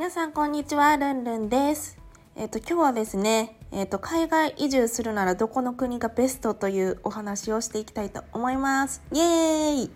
[0.00, 1.98] 皆さんこんにちは、ルンルンです。
[2.34, 9.02] えっ、と、今日はですね、えっ、と、海外移住するならどこの国がベストというお話をしていきたいと思います。
[9.12, 9.90] イエーイ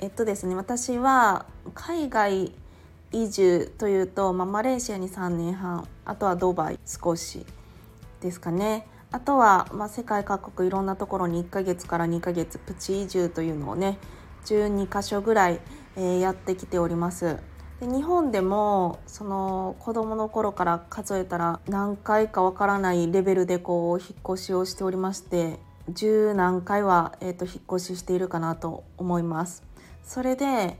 [0.00, 2.52] えっとですね、私は海外
[3.12, 7.46] 移住というと、まあ、マレーシアに3年半、あとはドバイ少し
[8.20, 8.84] ですかね。
[9.12, 13.96] あとは、まあ、世界各国いろんなところに1ヶ月から2ヶ月プチ移住というのをね、
[14.46, 15.60] 12箇所ぐらい、
[15.94, 17.53] えーやってきております。
[17.80, 25.58] で日本でもその子供の頃から数えたら何回かわからないレベルでこう引っ越しをしておりまして
[25.90, 29.62] 十何回は、えー、と引っ越ししているかなと思います。
[30.02, 30.78] それで、え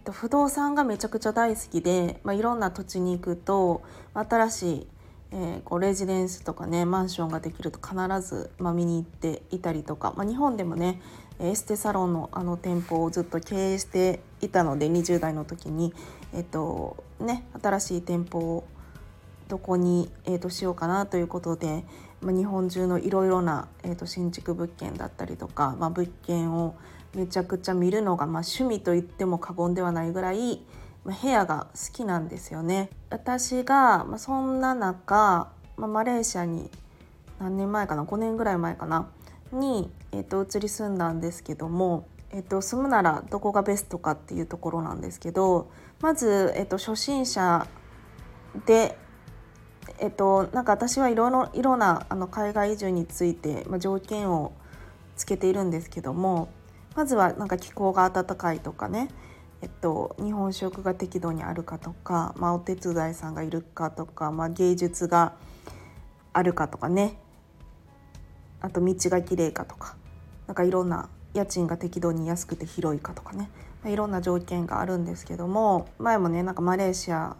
[0.00, 4.86] っと、不動産がめちゃくちゃ大好きで、まあ、いろんな土地に行くと新しい、
[5.34, 11.00] えーこうレジデンスとかねマンションができると必ず、まあ、見に行っていたりとか、まあ、日本でもね
[11.40, 15.92] エステサロンのあの店舗をずっと経営していたので20代の時に、
[16.32, 18.64] えっとね、新しい店舗を
[19.48, 21.84] どこに、えー、としようかなということで、
[22.20, 26.76] まあ、日本中のいろいろな、えー、と新築物件だったりとか、まあ、物件を
[27.14, 30.60] めちゃくちゃ見るのが、まあ、趣味と言っても過言ではないぐらい、
[31.04, 32.90] 部屋が好きなんですよね。
[33.10, 36.70] 私が、そんな中、マレーシアに
[37.38, 39.08] 何年前かな5年ぐらい前かな
[39.52, 45.70] に、えー、と移り住んだんですけども、えー、と住むならどこがベストかっていうところなんですけど
[46.00, 47.66] まず、えー、と初心者
[48.66, 48.98] で
[49.98, 54.52] えっと、なんか私はいろいろなあの海外移住について、まあ、条件を
[55.14, 56.48] つけているんですけども
[56.96, 59.08] まずはなんか気候が暖かいとかね、
[59.64, 65.32] えっと、日本食が適度にあるかとか、まあ、お手伝いさんがいるかとか、まあ、芸術が
[66.34, 67.18] あるかとかね。
[68.60, 69.96] あと道が綺麗かとか。
[70.46, 73.48] なんかいろんな家賃が適度に安くて広いかとかね、
[73.82, 77.34] まあ、いろんな条件があるんですけども前もねなんかマレーシア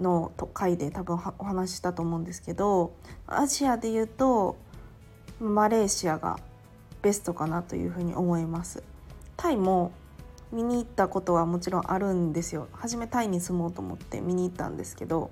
[0.00, 2.94] の回で多分お話ししたと思うんですけど
[3.26, 4.56] アジアで言うと
[5.40, 6.38] マレーシアが
[7.02, 8.84] ベストかなというふうに思います。
[9.36, 9.90] タイも
[10.52, 12.68] 見に行ったことはもちろんあるんですよ。
[12.72, 15.30] 初めタイに住もうと思って見に行ったんですけど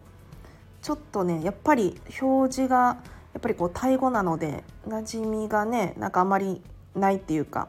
[0.83, 2.99] ちょっとねやっぱり表示が
[3.33, 6.63] やっぱりこうタイ語なので馴染みがねなんかあまり
[6.95, 7.69] ないっていうか、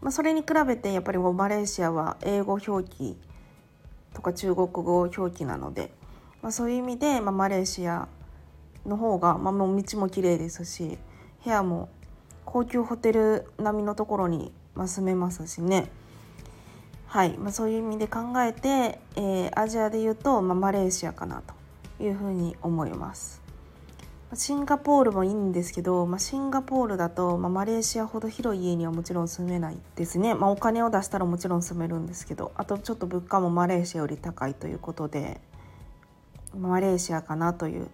[0.00, 3.16] まあ、それに比べてやっぱりこうマレーシアは英語表記
[4.14, 5.90] とか中国語表記なので
[6.42, 8.08] まあ、そういう意味で、まあ、マレーシア
[8.84, 10.98] の方が、まあ、もう道も綺麗ですし
[11.44, 11.88] 部屋も
[12.44, 15.88] 高級ホテル並みのところに、まあ、住めますしね。
[17.12, 21.42] はい、まあ、そういう意味で考えて、えーアジアで言うと、まあ、マレーシアかな
[21.98, 23.42] というふうに思います。
[24.32, 35.38] シンガポールもいいんですけど、まあ、シンガポールだと、まあ、マレーシアほど広い家にはもちろん住めないですね、まあ、お金を出したらもちろん住めるんですけどあとちょっと物価もマレーシアより高いということで
[36.58, 37.90] マレーシアかなという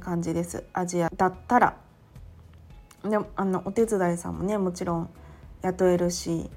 [0.00, 0.64] 感じです。
[0.72, 1.76] アジアだったら。
[3.04, 5.10] であのお手伝いさんもねもちろん
[5.60, 6.50] 雇えるし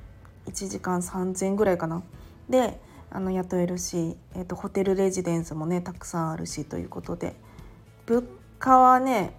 [0.49, 2.03] 1時間3,000ぐらいかな。
[2.49, 2.79] で
[3.11, 7.35] あの雇えるし、えー、とホテルレジデンスもねたくさんあるしということで。
[8.05, 8.23] 物
[8.57, 9.33] 価はね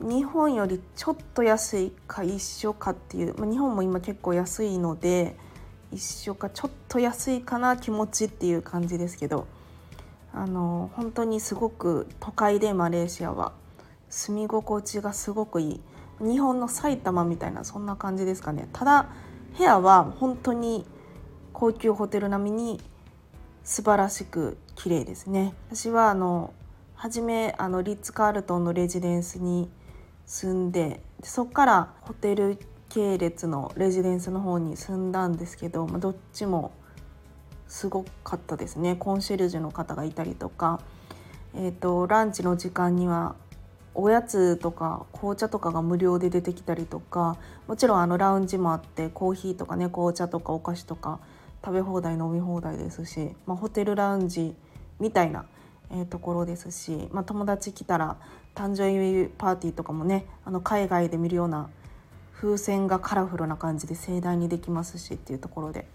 [0.00, 5.36] 日本よりちょっと安いか一緒かっていう、まあ、日本も今結構安いので
[5.90, 9.46] 一緒かちょっと安いかな気持ちっていう感じですけど。
[10.32, 13.52] あの本当にすごく都会でマレーシアは
[14.10, 15.80] 住み心地がすごくいい。
[16.20, 18.68] 日本の埼玉みたいなそんな感じですかね。
[18.72, 19.08] ただ
[19.58, 20.86] 部屋は本当に
[21.52, 22.80] 高級ホテル並みに
[23.64, 25.52] 素晴らしく綺麗ですね。
[25.68, 26.54] 私はあの
[26.94, 29.68] 初めあのリッツ・カールトンのレジデンスに
[30.26, 32.58] 住んででそこからホテル
[32.88, 36.70] 系列のレジデンスの方に住んだんですけど、まあ、どっちも
[37.66, 38.96] すごかったですね。
[38.96, 40.80] コンシェルジュの方がいたりとか、
[41.54, 43.34] えー、とランチの時間には
[44.00, 47.36] おやつとか紅茶とかが無料で出てきたりとか
[47.66, 51.18] もちろんあのラウンジもあってコーヒーとかね紅茶とかお菓子とか
[51.64, 54.54] 食べ放題飲み放題ですし、まあ、ホテルラウンジ
[55.00, 55.46] みたいな、
[55.90, 58.18] えーところですし、まあ、友達来たら
[58.54, 61.68] 誕生日パーティーとかもねあの海外で見るような
[62.32, 65.88] 風船がカラフルな感じで盛大にできますしっていうところで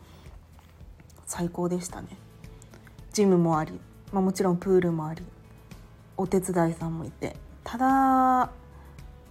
[1.25, 2.09] 最高でしたね。
[3.13, 3.79] ジムもあり、
[4.11, 5.23] まあ、もちろんプールもあり
[6.17, 8.51] お手伝いさんもいてただ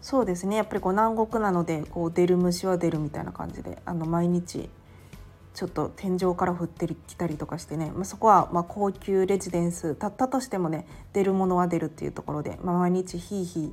[0.00, 4.69] そうですねやっぱりこう南国なのでこう出る虫は出るみたいな感じであの毎日
[5.55, 13.73] ちょっと天井から降ってきたりとかしてね、まあ、そこはま高級レジデンスだったとしてもね出るものは出るっていうところで、まあ、毎日ひいひい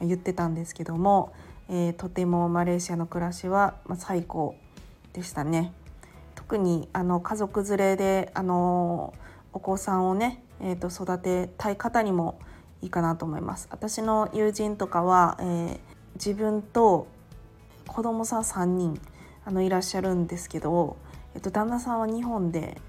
[0.00, 1.32] 言ってたんですけども、
[1.68, 4.56] えー、とてもマレーシアの暮らしはま最高
[5.12, 5.72] でしたね。
[6.34, 9.12] 特にあの家族連れであの
[9.52, 12.38] お子さんをね、えー、と育てたい方にも
[12.82, 13.68] いいかなと思います。
[13.70, 15.78] 私の友人とかは、えー、
[16.14, 17.06] 自分と
[17.86, 19.00] 子供さん3人
[19.44, 20.96] あのいらっしゃるんですけど
[21.34, 22.80] えっと、旦那さんは日本で、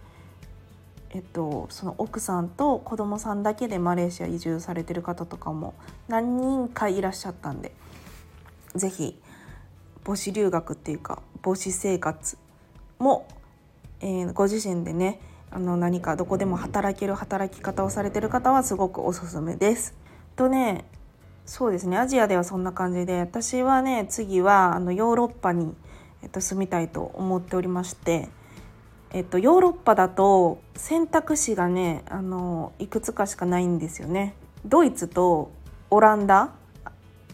[1.12, 5.74] えっと、その奥さんと子供さんだけでマレーシア移住されてる方とかも
[6.08, 7.72] 何人かいらっしゃったんで
[8.76, 9.20] 是非
[10.04, 12.38] 母子留学っていうか母子生活
[12.98, 13.28] も、
[14.00, 15.20] えー、ご自身でね
[15.52, 19.94] あの何かどこでも働ける働き方をされてる方はすごくおすすめです。
[20.36, 20.86] とね
[21.46, 25.76] そうですねアジアではそんな感じで私はね次はあのヨーロッパに
[26.24, 28.30] えっと、住みたいと思っておりまして、
[29.12, 34.36] えっと、ヨーロッパだと選択肢がねあのいくつかしかないんですよね。
[34.66, 35.52] ドイツと
[35.90, 36.52] オランダ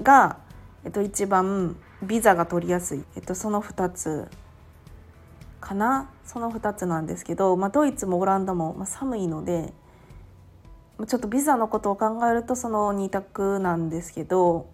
[0.01, 0.37] が、
[0.85, 4.29] えっと、一番ビザが取りやすい、えっと、その2つ
[5.67, 6.09] かな？
[6.25, 9.73] その2つなんですけど、まあ、ドイツもオランダも、まあ、寒いので
[11.05, 14.67] ちょっとビザのことを考えるとその2択なんですけど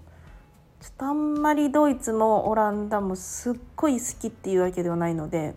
[0.82, 5.56] ちょっとあんまりドイツもオランダもすっごい好きっていうわけではないので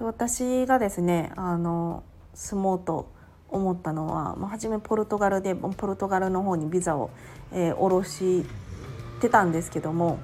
[0.00, 3.10] 私がですねあの住もうと
[3.48, 7.10] 思ったのは、まあ、初めポルトガルでポルトガルの方にビザを、
[7.52, 8.44] えー、下ろし
[9.20, 10.18] てたんですけども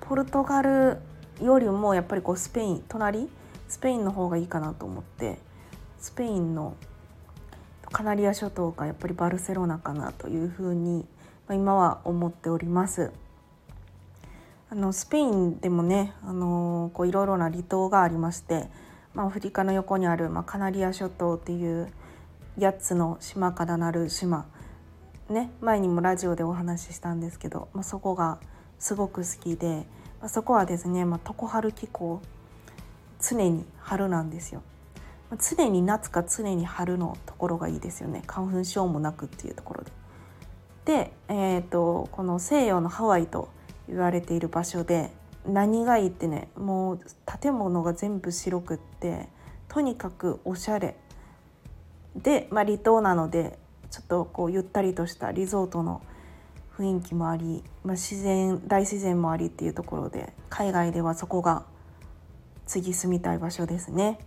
[0.00, 0.98] ポルトガル
[1.42, 3.28] よりもやっぱりこうスペイン隣
[3.68, 5.38] スペインの方がいいかなと思って
[5.98, 6.76] スペインの
[7.90, 11.06] カナリア諸島がやっぱりバルセロナかなというふうに
[11.50, 13.10] 今は思っております。
[14.70, 18.68] あのスペインでもねあのこういろいろな離島がありまして、
[19.14, 21.88] まあ、アフリカの横にある、まあ、カナリア諸島っていう
[22.58, 24.44] 8つの島からなる島
[25.30, 28.40] ね前にもラジオでお話ししたんですけど、まあ、そこが
[28.78, 29.86] すごく好きで、
[30.20, 32.20] まあ、そこはですね、まあ、常春気候
[33.20, 34.62] 常に春なんですよ。
[35.38, 39.92] 常に夏か常に春のところがいいですよね花粉症もなくっていうところで。
[40.86, 43.50] で、えーとこの西洋のハワイと
[43.88, 45.10] 言われている場所で
[45.46, 47.00] 何がいいってねもう
[47.40, 49.28] 建物が全部白くって
[49.68, 50.96] とにかくおしゃれ
[52.16, 53.58] で、まあ、離島なので
[53.90, 56.02] ちょっとこうゆったりとしたリゾートの
[56.76, 61.64] 雰囲気もあり、まあ、自然大自然もありっていうところで海外ではそこが
[62.68, 64.20] 次住みたい場所ですね。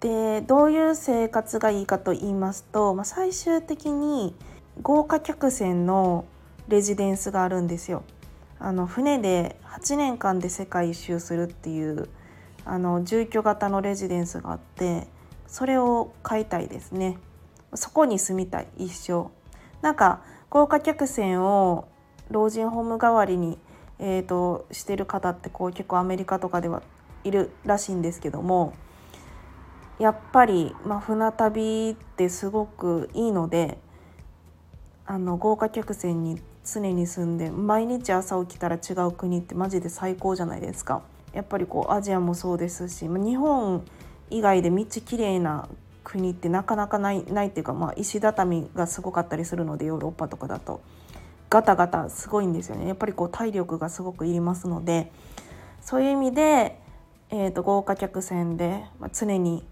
[0.00, 4.34] でどういう生活がいいかと言いますと、まあ、最終的に
[4.80, 6.24] 豪華客船の
[6.68, 8.04] レジデンスがあるんですよ。
[8.60, 12.08] あの船で8年間で世界一周するっていう
[12.64, 15.06] あの住居型のレジデンスがあって
[15.46, 17.18] それを買いたいですね
[17.74, 19.30] そこに住みたい一生
[19.80, 21.88] なんか豪華客船を
[22.30, 23.58] 老人ホーム代わりに、
[23.98, 26.82] えーと、してる方ってこう結構アメリカとかでは
[27.28, 28.74] いるらしいんですけども
[29.98, 33.78] やっぱり、まあ、船旅ってすごくいいので
[35.06, 41.02] あの豪華客船に常に住んで毎日朝起きたら違う国ってマジで最高じゃないですか。
[41.32, 43.84] やっぱりこうアジアもそうですし日本
[44.30, 45.68] 以外で道きれいな
[46.04, 50.80] 国ってなかなかないないっていうか、まあ、石畳がすごかったりするのでヨーロッパとかだと。
[51.50, 52.86] ガタガタすごいんですよね。
[52.86, 55.10] やっぱりこう体力がすごくいりますので
[55.80, 56.78] そういう意味で、
[57.30, 59.64] えーと、豪華客船で、まあ、常に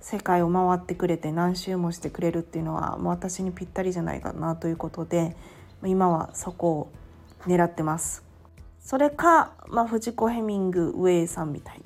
[0.00, 5.36] 世界を回ってくれて何周もしてくれるっていうのはもう私にぴったりじゃないかなということで
[5.84, 6.92] 今はそこを
[7.46, 8.24] 狙ってます。
[8.80, 11.82] それか、まあ、藤子ヘミングウェイさんみたい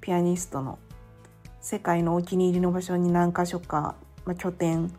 [0.00, 0.78] ピアニストの
[1.60, 4.92] 世界のお気に入りの場所に何か所か、まあ、拠点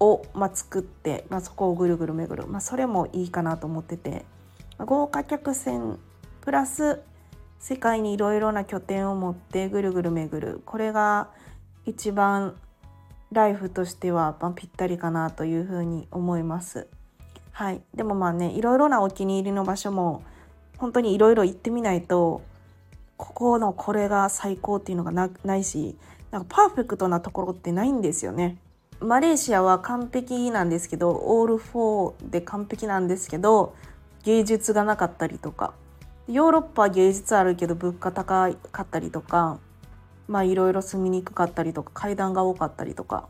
[0.00, 4.24] を、まあ、作って、まあ、そこをぐるぐる巡る、まあ、それもいいかなと思ってて、
[4.78, 5.98] まあ、豪華客船
[6.40, 7.02] プラス
[7.62, 11.28] 世界にいろいろな拠点を持ってぐるぐる巡るこれが
[11.86, 12.56] 一番
[13.30, 16.88] ライフとしては、ぴったりかなというふうに思います。
[17.52, 20.24] はい、でもまあねいろいろなお気に入りの場所も
[20.76, 22.42] 本当にいろいろ行ってみないと
[23.16, 25.96] ここのこれが最高っていうのがないし
[26.32, 28.56] なんかパーフェクトなところってないんですよね。
[28.98, 33.76] マレーシアは完璧なんですけどオール4で完璧なんですけど
[34.24, 35.74] 芸術がなかったりとか
[36.28, 39.58] ヨーロッパは芸術あるけど物価高かったりとか
[40.28, 43.28] まあいろいろ住みにくかったりとか階段が多かったりとか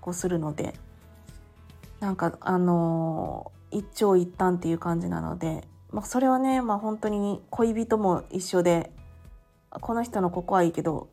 [0.00, 0.74] こうするので
[2.00, 8.92] なんかあのー一長一短っていう感じなので、まあ、それはね、まあ、本当に恋人も一緒で
[9.70, 11.08] この人のここはいいけど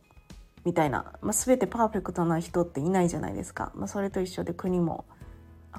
[0.65, 5.05] みたいな、まあ、全てパーフェクトな人っていないじゃないですか、まあ、それと一緒で国も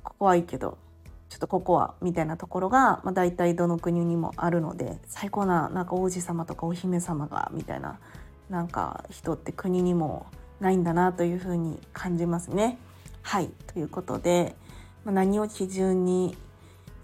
[0.02, 0.78] ここはいいけど
[1.30, 7.98] ちょっとここはみたいなところが、まあ、大体どの国にもあるので最高ななんか王子様とかお姫様がみたいな
[8.50, 10.26] なんか人って国にも
[10.60, 12.76] ないんだなというふうに感じますね。
[13.22, 14.54] はいということで、
[15.04, 16.36] まあ、何を基準に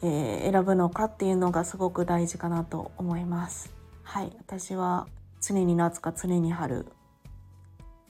[0.02, 3.72] えー、選ぶのかっていうのがすごく大事かなと思います。
[4.02, 5.06] はい、私は
[5.40, 6.86] 常に夏か常に春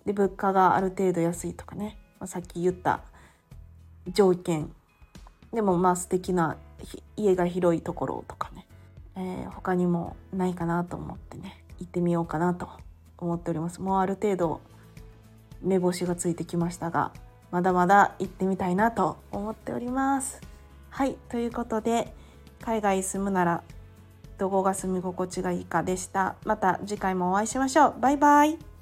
[0.04, 3.02] で物価がある程度安いとかね、まあ、さっき言った
[4.08, 4.72] 条件
[5.52, 6.56] でもまあ素敵な
[7.16, 8.66] 家が広いところとかね、
[9.16, 11.62] えー、他にもないかなと思ってね。
[11.78, 12.68] 行ってみようかなと
[13.18, 13.80] 思っております。
[13.80, 14.60] もうある程度
[15.62, 17.12] 目星がついてきましたが
[17.50, 20.40] まだまだ行ってみたいなと思っております。
[20.90, 22.12] はいということで
[22.60, 23.62] 海外住むなら
[24.38, 26.36] どこが住み心地がいいかでした。
[26.44, 28.00] また次回もお会いしましょう。
[28.00, 28.75] バイバイ。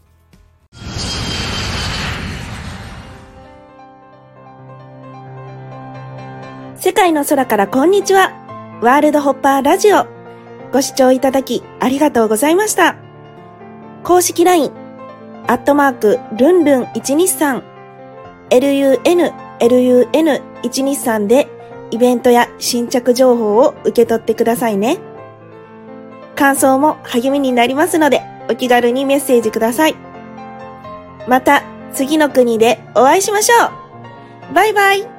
[6.85, 8.35] 世界の空からこんにちは。
[8.83, 10.07] ワールドホッパーラジオ。
[10.71, 12.97] ご視聴いただきありがとうございました。
[14.03, 14.71] 公式 LINE
[15.47, 17.63] アットマークルンルン123
[18.51, 21.49] lun lun123 で
[21.91, 24.99] イベントや新着情報を受け取ってくださいね。
[26.35, 29.95] 感想も励みになりますので、お気軽にメッセージください。
[31.27, 31.63] また、
[31.95, 33.57] 次の国でお会いしましょ
[34.51, 34.55] う。
[34.55, 35.14] バイバイ。